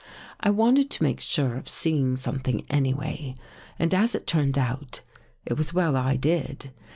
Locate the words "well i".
5.75-6.15